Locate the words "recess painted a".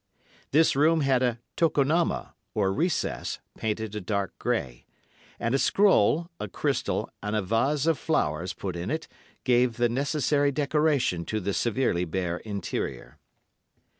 2.73-4.01